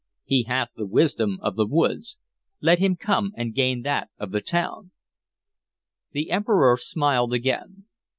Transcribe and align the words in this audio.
"He 0.25 0.45
hath 0.49 0.69
the 0.75 0.87
wisdom 0.87 1.37
of 1.43 1.55
the 1.55 1.67
woods; 1.67 2.17
let 2.59 2.79
him 2.79 2.95
come 2.95 3.33
and 3.37 3.53
gain 3.53 3.83
that 3.83 4.09
of 4.17 4.31
the 4.31 4.41
town." 4.41 4.89
The 6.13 6.31
Emperor 6.31 6.75
smiled 6.77 7.33
again. 7.33 7.85